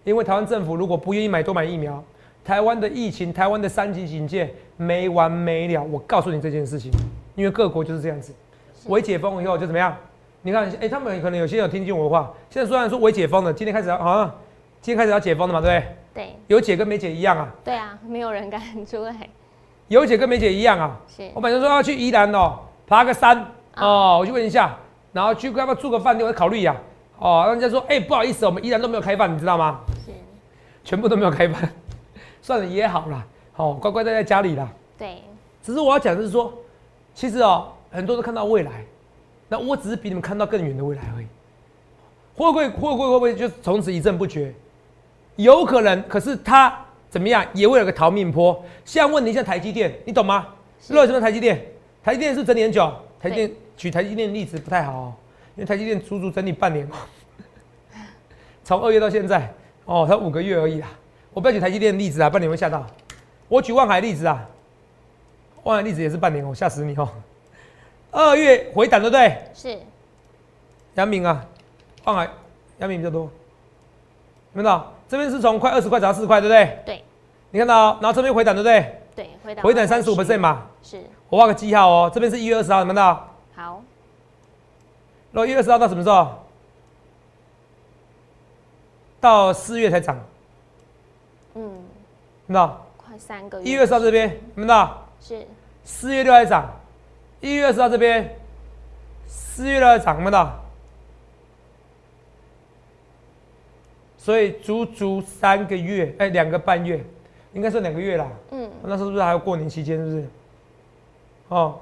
[0.06, 2.04] 因为台湾政府如果不愿意买多买疫苗，
[2.44, 5.84] 台湾的疫情、台湾的三级警戒没完没了。
[5.84, 6.92] 我告诉你这件事情，
[7.36, 8.34] 因为各国就是这样子，
[8.88, 9.96] 微解封以后就怎么样？
[10.42, 12.34] 你看，哎，他们可能有些人有听进我的话。
[12.50, 14.32] 现在虽然说微解封了，今天开始要好像
[14.82, 15.96] 今天开始要解封了嘛，对不对？
[16.26, 17.50] 对，有解跟没解一样啊。
[17.64, 19.16] 对啊，没有人敢出来。
[19.88, 21.00] 有解跟没解一样啊！
[21.08, 24.76] 是我本身说要去宜兰哦，爬个山哦，我去问一下，
[25.12, 26.76] 然后去要不要住个饭店，我考虑呀。
[27.20, 29.80] 哦，人家说，哎，不好意思，我们宜兰都没有开饭，你知道吗？
[30.06, 30.12] 是，
[30.84, 31.70] 全部都没有开饭，
[32.44, 34.72] 算了也好啦，好乖乖待在家里啦。
[35.00, 35.24] 对，
[35.64, 36.54] 只是我要讲的是说，
[37.16, 38.86] 其实哦，很多都看到未来，
[39.48, 41.26] 那我只是比你们看到更远的未来而已。
[42.36, 44.54] 会不会会不会会不会就从此一阵不绝？
[45.38, 46.78] 有可能，可是他。
[47.10, 47.46] 怎么样？
[47.54, 48.60] 也会有个逃命坡。
[48.86, 50.48] 现在问你一下台积电，你懂吗？
[50.90, 51.64] 为什么台积电？
[52.04, 52.92] 台积电是整理很久。
[53.20, 55.14] 台积电举台积电例子不太好，
[55.56, 56.90] 因为台积电足足整理半年
[58.64, 59.54] 从二月到现在，
[59.86, 60.88] 哦，才五个月而已啦。
[61.34, 62.86] 我不要举台积电的例子啊，半年会吓到。
[63.48, 64.48] 我举万海例子啊，
[65.64, 67.10] 万海例子也是半年哦，吓死你哦。
[68.12, 69.38] 二月回档对不对？
[69.54, 69.80] 是。
[70.96, 71.44] 杨明啊，
[72.04, 72.30] 万海，
[72.78, 73.30] 杨明比较多，
[74.54, 74.94] 看到？
[75.10, 76.80] 这边是从快二十块涨到四十块，对不对？
[76.86, 77.04] 对。
[77.50, 79.02] 你看到，然后这边回档，对不对？
[79.16, 79.64] 对，回档。
[79.64, 80.68] 回档三十五 percent 嘛。
[80.84, 81.04] 是。
[81.30, 83.28] 我画个记号哦，这边是一月二十号，你看到？
[83.56, 83.82] 好。
[85.32, 86.46] 然后一月二十号到什么时候？
[89.20, 90.20] 到四月才涨。
[92.54, 92.86] 到？
[92.96, 93.70] 快三个月。
[93.70, 95.08] 一月二十号这边，看到？
[95.20, 95.46] 是。
[95.84, 96.80] 四月六号涨，
[97.42, 98.38] 一月二十号这边，
[99.28, 100.60] 四月六号涨，看到？
[104.18, 107.04] 所以足足三个月，哎，两个半月，
[107.52, 108.30] 应该是两个月啦。
[108.52, 109.98] 嗯，那是不是还有过年期间？
[109.98, 110.28] 是不是？
[111.50, 111.80] 哦，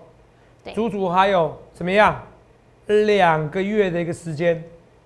[0.73, 2.19] 足足还有怎么样？
[2.88, 4.63] 两个月的一个时间，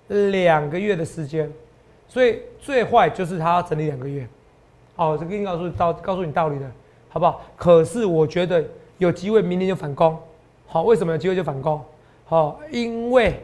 [0.08, 1.52] 两个月的时间。
[2.08, 4.26] 所以最坏就是他要整理两个月。
[4.96, 6.66] 哦，这跟你告诉道，告诉你道理的，
[7.10, 7.42] 好不好？
[7.56, 8.64] 可是我觉得
[8.98, 10.18] 有机会明年就反攻。
[10.68, 11.82] 好，为什么有机会就反攻？
[12.26, 13.40] 好，因为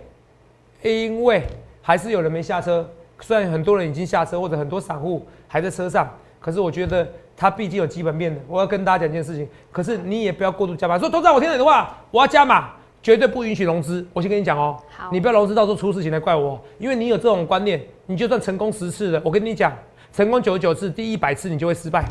[0.81, 1.43] 因为
[1.81, 2.87] 还是有人没下车。
[3.19, 6.09] 虽然很多人已经下车，或者很多散户还在车上，
[6.39, 8.41] 可是我觉得它毕竟有基本面的。
[8.47, 10.97] 我要跟大家讲一件事情，可是你也不要过度加码。
[10.97, 12.71] 说头长我听你的话，我要加码，
[13.03, 14.03] 绝对不允许融资。
[14.11, 14.75] 我先跟你讲哦，
[15.11, 16.59] 你不要融资，到时候出事情来怪我。
[16.79, 19.71] 因为你有这种观念，你就算成功十次了，我跟你讲，
[20.13, 22.06] 成功九十九次，第一百次你就会失败，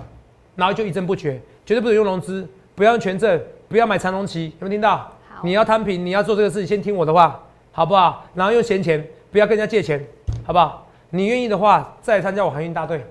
[0.57, 5.13] 然后就一阵不绝，绝对不能用融资，不要用权证，不要买长龙旗，有没有听到？
[5.43, 8.25] 你要摊平，你要做这个事，先听我的话，好不好？
[8.35, 10.03] 然后用闲钱，不要跟人家借钱，
[10.45, 10.87] 好不好？
[11.11, 13.05] 你愿意的话，再参加我航运大队。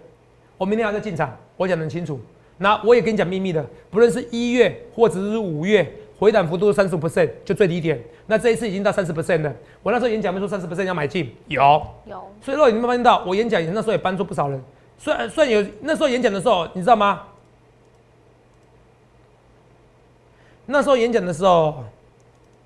[0.58, 2.19] 我明天还在进场，我讲得很清楚。
[2.58, 7.99] 那我也跟你讲秘密的，不论是一月或者是五月，回档幅度三十五 percent 就最低点。
[8.25, 9.54] 那这一次已经到三十 percent 了。
[9.82, 11.62] 我那时候演讲没说三十 percent 要买进，有
[12.06, 12.28] 有。
[12.41, 14.62] 所以如果你们发现到我演讲，那时候也帮助不少人。
[14.99, 17.21] 虽然虽然有那时候演讲的时候，你知道吗？
[20.65, 21.83] 那时候演讲的时候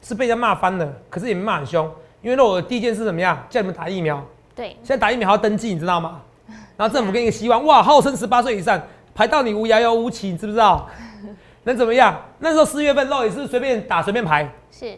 [0.01, 1.89] 是被人家骂翻了，可是也没骂很凶，
[2.21, 4.21] 因为那我第一件事怎么样，叫你们打疫苗。
[4.55, 6.21] 对，现在打疫苗还要登记，你知道吗？
[6.75, 8.81] 然后政府给你个希望，哇，号称十八岁以上
[9.13, 10.89] 排到你无遥遥无期，你知不知道？
[11.63, 12.19] 能怎么样？
[12.39, 14.97] 那时候四月份肉也是随便打随便排，是，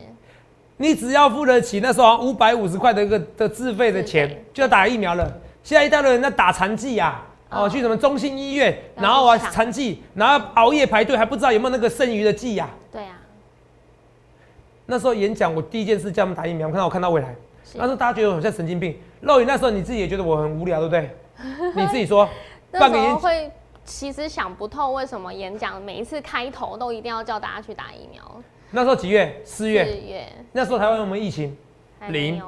[0.78, 5.32] 你只要付得起那时候五百五十块的一个的自费的钱，就要打疫苗了。
[5.65, 12.69] 现在一大堆人在打残剂呀，哦，去什么中心医院，然后啊残剂，然后熬夜排队，还不知道有没有那个剩余的剂呀？
[12.91, 13.19] 对啊。
[14.86, 17.34] 那时候演讲，我第一件事叫他们打疫苗，看到我看到未来。
[17.73, 21.10] 那时候大家觉得我像神经病，肉眼那时候你自己也觉得我很无聊，对不对？
[21.75, 22.30] 你自己说，
[22.69, 23.51] 那时候会
[23.84, 28.21] 其实想不透为什么演讲每一次开头都一定要叫大家去打疫苗。
[28.69, 29.41] 那时候几月？
[29.43, 29.84] 四月。
[29.84, 30.28] 四月。
[30.51, 31.58] 那时候台湾有没有疫情？
[32.10, 32.39] 零。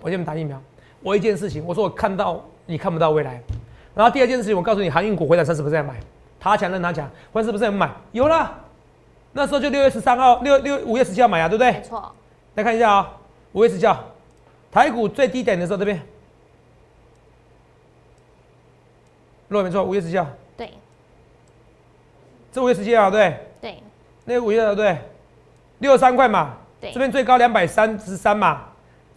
[0.00, 0.62] 我叫你们打疫苗。
[1.02, 3.40] 我一件事情，我说我看到你看不到未来。
[3.94, 5.94] 然后第二件事情，我告诉你，航运股回档三十不是买，
[6.38, 7.90] 他强任他强，回是不是买？
[8.12, 8.64] 有了。
[9.32, 11.72] 那时候就六月十三号，六六五月十七号买啊，对不对？
[11.72, 12.12] 没错。
[12.54, 13.16] 来看一下啊，
[13.52, 14.04] 五月十七号。
[14.70, 16.00] 台股最低点的时候，这边，
[19.48, 20.26] 落没错，五月十七号。
[20.56, 20.70] 对。
[22.52, 23.36] 这五月十七号，对。
[23.60, 23.82] 对。
[24.24, 24.98] 那个五月的对，
[25.78, 26.56] 六十三块嘛。
[26.80, 26.92] 对。
[26.92, 28.64] 这边最高两百三十三嘛，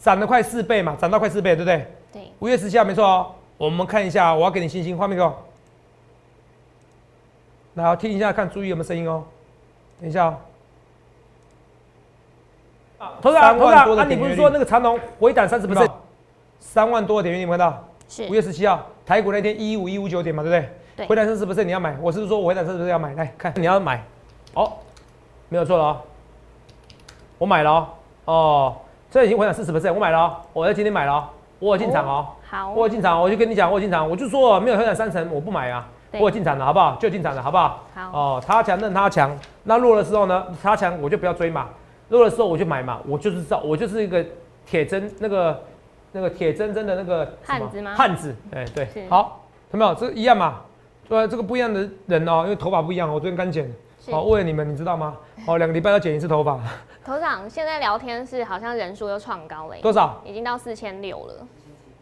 [0.02, 1.86] 涨了快四倍嘛，涨到快四倍，对不对？
[2.12, 2.32] 对。
[2.40, 5.38] 五月十七号没错哦，我们看一下，我要给你信心，画面给我。
[7.76, 9.24] 来，听一下，看注意有没有声音哦。
[10.00, 10.38] 等一下哦。
[13.22, 14.06] 头上头上啊！
[14.06, 15.90] 你不是说那个长龙回档三十不是
[16.60, 17.88] 三万多的点，你有看到？
[18.10, 20.70] 是五月十七号台股那天一五一五九点嘛，对不对？
[20.98, 23.14] 对回档三十 percent 你要买，我是不是说我回档三十 percent 要买？
[23.14, 24.04] 来看你要买，
[24.54, 24.74] 哦，
[25.48, 26.02] 没有错了哦，
[27.38, 27.88] 我买了哦，
[28.26, 28.76] 哦，
[29.12, 31.24] 这已经回涨四十 percent，我买了哦，我在今天买了哦，
[31.60, 36.95] 我有进场哦，好我有进场，我就跟你讲，我有进场，我就说没有回涨三成我不买啊，我进场了，好不好？
[36.95, 37.84] 就进场了，好不好？
[37.93, 41.67] 好哦，他强任他强，那弱的时候呢，他强我就不要追嘛，
[42.08, 44.26] 弱的时候我就买嘛，我就是知道，我就是一个
[44.65, 45.62] 铁针那个
[46.13, 49.93] 那个铁铮铮的那个汉子吗汉子，哎、对是，好，有没有？
[49.93, 50.62] 这一样嘛？
[51.10, 53.69] 对，这个不一样的人哦，因为头发不一样，我昨天刚剪，
[54.04, 55.16] 是好，为了你们，你知道吗？
[55.46, 56.60] 哦，两个礼拜要剪一次头发，
[57.06, 60.20] 头长现在聊天室好像人数又创高了，多少？
[60.26, 61.34] 已经到四千六了，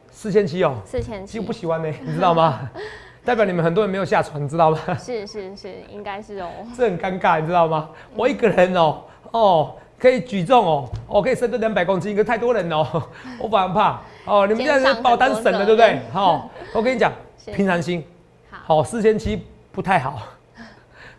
[0.10, 2.70] 四千七哦，四千七其实不，喜欢呢，你知道吗？
[3.26, 4.80] 代表你们很多人没有下船，你知道吗？
[4.98, 7.90] 是是是，应该是哦，这很尴尬，你知道吗？
[8.16, 12.88] 我一个人哦，哦，可以举重哦，我可以深蹲两百公斤，可太多人哦，
[13.40, 14.48] 我反而怕哦。
[14.48, 16.00] 你们现在是把我当神了，对不对？
[16.14, 17.12] 好、我跟你讲，
[17.54, 18.06] 平常心，
[18.50, 20.18] 好，好，四千七不太好。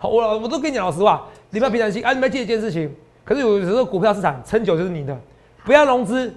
[0.01, 2.93] 好，我我都跟你讲老实话，你不要平常心啊，你们要记得一件事情。
[3.23, 5.17] 可是有时候股票市场撑久就是你的，
[5.65, 6.35] 不要融资。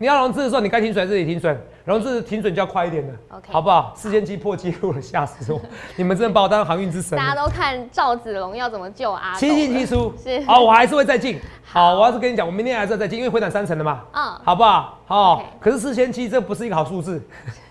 [0.00, 3.92] 你要融资的时候，你该停损自己停损，融资停损就要快一点的 OK 好不好？
[3.96, 5.60] 四千七破纪录了，吓死我！
[5.96, 7.18] 你们真的把我当航运之神。
[7.18, 11.36] 大家都看赵子龙要怎么救阿七进七出，是好，我还是会再进。
[11.64, 15.00] 好好，我要是跟你讲，我明天还是要再进，因为回档三成的嘛，嗯，好不好？
[15.06, 17.20] 好可是四千七这不是一个好数字。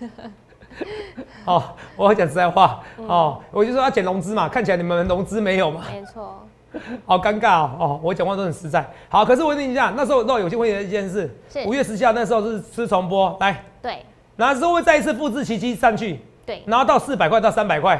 [1.44, 1.62] 哦，
[1.96, 6.46] 我要讲实在话嗯哦，我就说要减融资嘛，看起来你们融资没有嘛，没错，
[7.06, 7.70] 好尴尬哦。
[7.78, 8.84] 哦，我讲话都很实在。
[9.08, 11.30] 好，可是我跟你一下，那时候那有些问题的一件事，
[11.66, 14.04] 五月十七号那时候是吃重播，来，对
[14.36, 17.96] 然后之后会再一次复制奇迹上去，对，然后到四百块到三百块，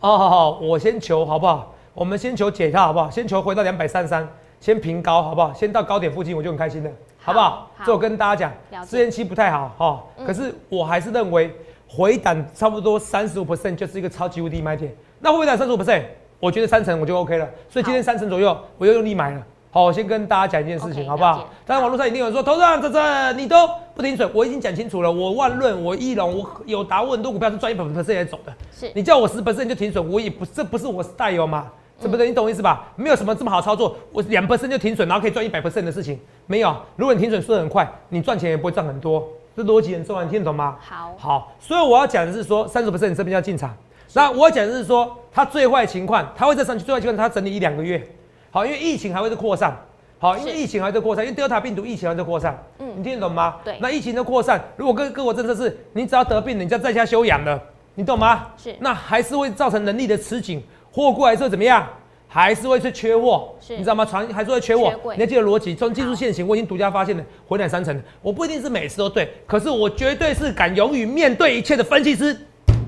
[0.00, 1.74] 哦，好好，我先求好不好？
[1.92, 3.10] 我们先求解套好不好？
[3.10, 4.26] 先求回到两百三三，
[4.60, 5.52] 先平高好不好？
[5.52, 7.68] 先到高点附近我就很开心了，好不好？
[7.76, 11.54] 好这我跟大家讲了，解四千七不太好哈、嗯可是我还是认为
[11.88, 14.94] 回档差不多三十五 percent 就是一个超级无敌买点。
[15.20, 16.02] 那回档三十五 percent，
[16.40, 17.48] 我觉得三成我就 OK 了。
[17.68, 19.42] 所以今天三成左右，我又用力买了。
[19.70, 21.48] 好，我先跟大家讲一件事情好不好？
[21.66, 28.52] 当然网络上一定有人说，投资人这这你都不停损，我已经讲清楚了，我万润、我翼龙、我有达，我很多股票是赚一百 percent 在走的。
[28.72, 31.66] 是你叫我十 percent 就停损，我也不这不是我 style 嘛，
[32.00, 32.28] 对不对？
[32.28, 32.92] 你懂我意思吧？
[32.94, 36.72] 没有什么这么好操作，我两 percent 就停损，然后可以赚一百 percent 的事情，没有。
[36.94, 40.76] 如果你停损速度很快，你赚钱也不会赚很多，这逻辑很重要，你听得懂吗？
[40.80, 43.74] 好，好，所以我要讲的是说，三十 percent 这边要进场。
[44.12, 48.04] 那我要讲的是说，它最坏情况，它会再上去，最坏情况它整理一两个月。
[48.50, 49.76] 好，因为疫情还会再扩散。
[50.18, 52.56] 好，因为疫情还在扩散，因为 Delta 病毒疫情还在扩散。
[52.78, 53.56] 嗯你听得懂吗？
[53.64, 57.60] 对那疫情的扩散，如果各各国政策是，你只要得病了，你就要在家休养了，
[57.94, 58.46] 你懂吗？
[58.56, 60.62] 是那还是会造成人力的吃紧，
[60.92, 61.86] 货过来之后怎么样？
[62.34, 64.04] 还是会去缺货，你知道吗？
[64.04, 65.14] 船还是会缺货缺。
[65.14, 72.36] 你要记得逻辑，从技术线型，我已经独家发现了回暖三成，我不一定是每次都对，可是我绝对是敢勇于面对一切的分析师，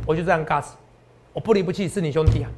[0.05, 0.65] 我就这样 gas，
[1.33, 2.51] 我不离不弃，是你兄弟啊。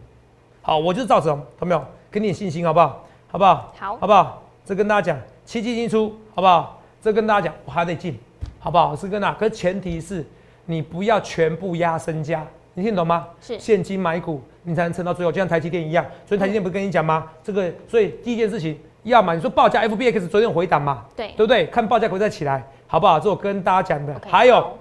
[0.63, 1.85] 好，我就是赵子龙，懂没有？
[2.11, 3.07] 给你点信心好不好？
[3.27, 3.75] 好不好？
[3.79, 4.43] 好好不好？
[4.65, 6.81] 这跟大家讲，七进七出，好不好？
[7.03, 8.19] 这跟大家讲，我还得进，
[8.59, 8.97] 好不好？
[8.97, 10.25] 是跟大家，可是前提是
[10.65, 12.47] 你不要全部压身家，
[12.79, 13.27] 你听懂吗？
[13.41, 16.07] 是现金买股，你才能撑到最后，就像台积电一样。
[16.25, 17.27] 所以台积电不是跟你讲吗？
[17.43, 21.67] 这个，所以第一件事情，要么你说报价 FBX 昨天回档嘛，对对不对？
[21.67, 23.19] 看报价会再起来，好不好？
[23.19, 24.15] 这我跟大家讲的。
[24.31, 24.79] 还有，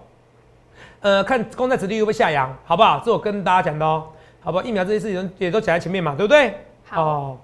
[0.99, 3.01] 呃，看公债殖利率会不会下扬，好不好？
[3.03, 4.03] 这我跟大家讲的哦，
[4.41, 4.63] 好不好？
[4.63, 6.53] 疫苗这些事情也都讲在前面嘛，对不对？
[6.85, 7.37] 好哦。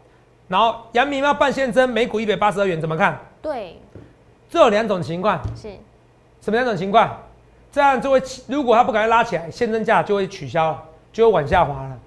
[0.48, 3.18] 然后阳明要办现增，每股一百八十二元，怎么看？
[3.42, 3.80] 对，
[4.52, 5.70] 这有两种情况，是
[6.42, 7.10] 什么两种情况？
[7.74, 11.98] 这样就会，如果他不赶快拉起来，现增价就会取消了，就会往下滑了，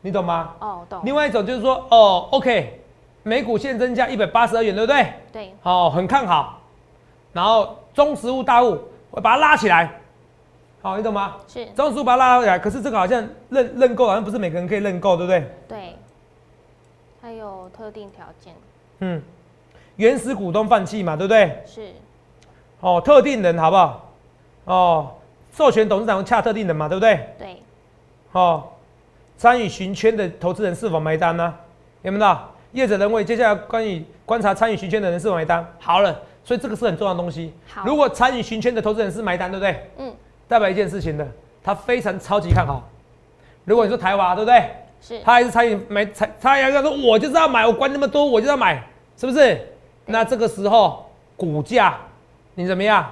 [0.00, 0.54] 你懂吗？
[0.60, 2.80] 哦，懂，另外一种就是说，哦，OK，
[3.24, 5.12] 每股现增价一百八十二元，对不对？
[5.32, 6.60] 对，好、很看好，
[7.32, 8.78] 然后中实物大物，
[9.10, 9.90] 我把它拉起来，
[10.82, 11.34] 好、你懂吗？
[11.48, 15.50] 是，中实物把它拉起来，可是这个好像认认购，好像不是每个人可以认购，对不对？
[15.68, 15.96] 对，
[17.20, 18.54] 它有特定条件，
[19.00, 19.20] 嗯，
[19.96, 21.60] 原始股东放弃嘛，对不对？
[21.66, 21.92] 是
[22.78, 24.11] 哦，特定人好不好？
[24.64, 25.10] 哦，
[25.52, 27.28] 授权董事长洽特定人嘛，对不对？
[27.38, 27.62] 对，
[28.32, 28.64] 哦，
[29.36, 31.54] 参与寻圈的投资人是否买单呢、
[32.02, 32.48] 有没有到？
[32.72, 35.62] 业者认为，接下来关于观察参与寻圈的人是否买单。
[35.78, 37.52] 好了，所以这个是很重要的东西。
[37.68, 39.90] 好如果参与寻圈的投资人是买单，对不对？
[39.98, 40.14] 嗯，
[40.48, 41.28] 代表一件事情的，
[41.62, 42.88] 他非常超级看好。
[43.66, 44.70] 如果你说台华，对不对？
[45.02, 48.82] 是，他还是参与买，参他还要说，我就是要买，我管那么多，我就要买，
[49.18, 49.60] 是不是？
[50.06, 51.98] 那这个时候股价
[52.54, 53.06] 你怎么样？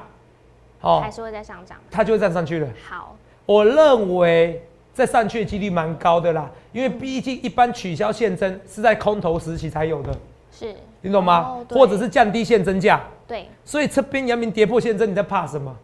[0.81, 1.01] 哦。
[1.03, 2.69] 还，是会再上涨，它就会站上去了。
[2.88, 3.16] 好，
[3.47, 4.62] 我认为
[4.93, 10.12] 再上去的几率蛮高的啦，因为毕竟一般取消现增是在空头时期才有的，
[10.53, 11.38] 是，你懂吗？
[11.38, 15.75] 哦或者是降低现增价，对，所以这边阳明跌破现增，你在怕什么？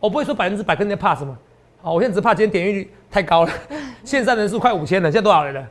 [0.00, 1.36] 我不会说百分之百跟你在怕什么，
[1.82, 3.52] 好，我现在只怕今天点阅率太高了，
[4.02, 5.66] 线上人数快五千了，现在多少人了？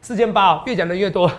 [0.00, 1.30] 四千八哦，越讲人越多。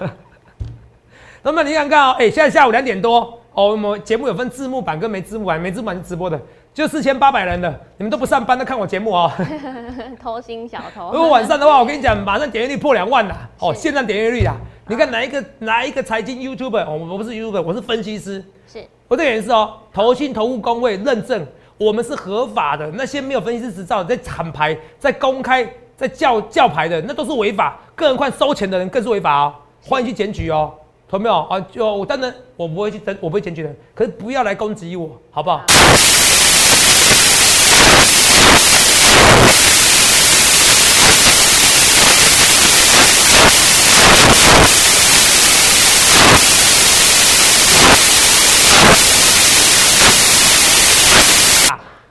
[1.42, 6.40] 那么你看看哦，哎，现在下午两点多哦，我们节目有分字幕版跟没字幕版，没字幕版是直播的，
[6.74, 9.32] 就四千八百人的，你们都不上班都看我节目哦。
[10.20, 11.12] 偷心小偷。
[11.14, 14.56] 如果晚上的话，我跟你讲，马上点阅率破两万了哦，线上点阅率啊，
[14.88, 18.44] 你看哪一个哪一个财经 YouTuber，我我不是 YouTuber，我是分析师。
[18.68, 18.84] 是。
[19.08, 21.46] 我这个人是哦，投信投顾工会认证，
[21.78, 22.90] 我们是合法的。
[22.96, 25.64] 那些没有分析师执照在厂牌、在公开、
[25.96, 27.80] 在叫叫牌的，那都是违法。
[27.94, 30.74] 更何况收钱的人更是违法哦，欢迎去检举哦。
[31.14, 31.60] 懂没有啊？
[31.72, 35.64] 就我当然我不会去争，我不会检举人，可是不要来攻击我，好不好？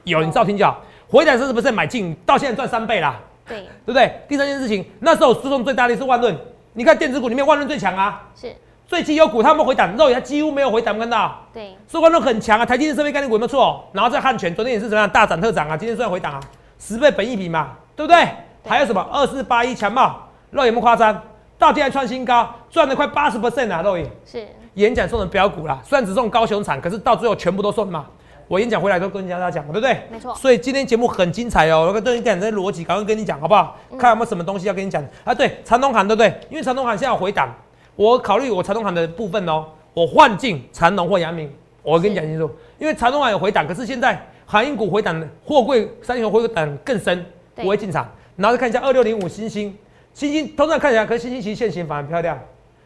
[0.05, 0.81] 有你照听就好。
[1.09, 2.15] 回档是不是买进？
[2.25, 3.21] 到现在赚三倍啦。
[3.49, 4.15] 对，对不对？
[4.29, 6.39] 第三件事情，那时候输送最大的是万润，
[6.75, 8.23] 你看电子股里面万润最强啊。
[8.41, 8.55] 是。
[8.93, 11.35] 最绩优股，他们回档，肉眼几乎没有回档，看到？
[11.51, 12.67] 对，收观都很强啊。
[12.67, 13.83] 台积电设备概念股有没有错？
[13.91, 15.75] 然后在汉泉，昨天也是怎么样大涨特涨啊？
[15.75, 16.41] 今天虽然回档啊，
[16.79, 18.23] 十倍本一比嘛，对不对？
[18.67, 21.23] 还有什么二四八一强茂，肉眼不夸张，
[21.59, 28.05] 到今天创新高，赚了快八十 percent 啊，肉眼是演讲送的标股啦，虽然只送高雄产，可是到最后全部都送嘛。
[28.47, 30.03] 我演讲回来都跟大家讲，对不对？
[30.11, 30.35] 没错。
[30.35, 33.75] 所以今天节目很精彩哦，我跟邓一讲这逻辑，赶快跟你讲好不好？
[33.99, 35.33] 看有没有什么东西要跟你讲啊？
[35.33, 36.39] 对，长东行对不对？
[36.51, 37.49] 因为长东行现在要回档。
[37.95, 41.53] 我考虑我长东行的部分哦，我换进长隆或阳明，
[41.83, 47.25] 我跟你讲清楚，因为长隆行有回档，可是现在航运股回档，货柜三雄回档更深，
[47.57, 48.09] 我会进场。
[48.37, 49.77] 然后再看一下二六零五星星，
[50.15, 52.39] 星星通常看起来，可是星星其实现形反而漂亮，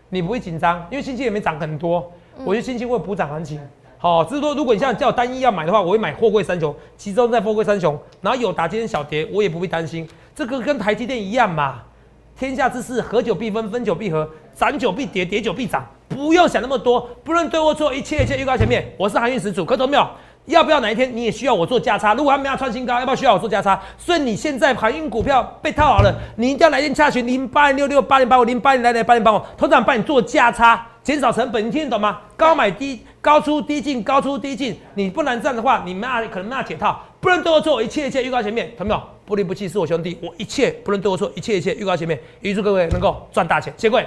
[0.09, 2.13] 你不会紧张，因为星星也没涨很多，
[2.45, 3.61] 我觉得星星会补涨行情。
[3.99, 11.83] 好，只是说如果你现在叫单一要买的话，我会买货柜三雄，集中在货柜三雄，然后有打今天小跌，我也不会担心，这个跟台积电一样嘛。
[12.39, 15.87] 天下之事，合久必分，分久必合，涨久必跌，跌久必涨。
[16.09, 18.91] 不用想那么多，不论对或错，一切一切预告前面。
[18.97, 20.09] 我是航运始祖，可懂没有？
[20.47, 22.15] 要不要哪一天你也需要我做价差？
[22.15, 23.79] 如果他们要创新高，要不要需要我做价差？
[23.99, 32.21] 所以你现在航运股票被套好了，你一定要来电洽询零八零六六八零八五零八零来来八零八五，头长帮你做价差，减少成本，你听得懂吗？
[32.37, 36.99] 高买低高出低进，高出低进，你不能这样的话，你那可能那解套。
[37.21, 39.03] 不论对或错，一切一切预告前面，懂没有？
[39.27, 44.07] 不离不弃是我兄弟，我一切不能对或错，一切一切预告前面，预祝各位能够赚大钱，谢各位。